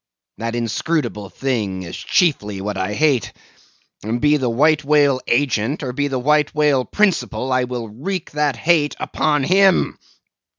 [0.39, 3.33] That inscrutable thing is chiefly what I hate;
[4.03, 8.31] and be the white whale agent, or be the white whale principal, I will wreak
[8.31, 9.99] that hate upon him.